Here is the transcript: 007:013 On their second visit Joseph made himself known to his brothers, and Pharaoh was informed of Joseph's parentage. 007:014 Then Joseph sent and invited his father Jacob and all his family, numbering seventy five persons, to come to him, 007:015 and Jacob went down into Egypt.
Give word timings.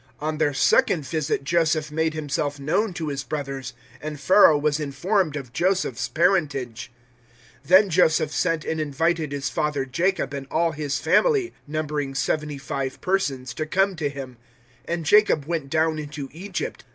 007:013 0.19 0.27
On 0.29 0.37
their 0.39 0.53
second 0.55 1.05
visit 1.05 1.43
Joseph 1.43 1.91
made 1.91 2.15
himself 2.15 2.59
known 2.59 2.91
to 2.91 3.09
his 3.09 3.23
brothers, 3.23 3.73
and 4.01 4.19
Pharaoh 4.19 4.57
was 4.57 4.79
informed 4.79 5.35
of 5.35 5.53
Joseph's 5.53 6.07
parentage. 6.07 6.91
007:014 7.65 7.67
Then 7.67 7.89
Joseph 7.91 8.31
sent 8.31 8.65
and 8.65 8.81
invited 8.81 9.31
his 9.31 9.49
father 9.51 9.85
Jacob 9.85 10.33
and 10.33 10.47
all 10.49 10.71
his 10.71 10.97
family, 10.97 11.53
numbering 11.67 12.15
seventy 12.15 12.57
five 12.57 12.99
persons, 12.99 13.53
to 13.53 13.67
come 13.67 13.95
to 13.97 14.09
him, 14.09 14.37
007:015 14.87 14.93
and 14.95 15.05
Jacob 15.05 15.45
went 15.45 15.69
down 15.69 15.99
into 15.99 16.29
Egypt. 16.31 16.83